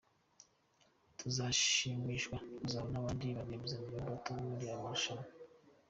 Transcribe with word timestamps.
Tuzashimishwa 1.17 2.35
no 2.41 2.57
kuzabona 2.61 2.97
abandi 2.97 3.25
ba 3.35 3.41
rwiyemezamirimo 3.45 4.07
bato 4.11 4.31
muri 4.49 4.63
aya 4.69 4.83
marushanwa. 4.83 5.27